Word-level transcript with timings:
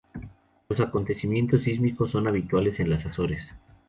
Los 0.67 0.79
acontecimientos 0.79 1.61
sísmicos 1.61 2.09
son 2.09 2.27
habituales 2.27 2.79
en 2.79 2.89
las 2.89 3.05
Azores. 3.05 3.53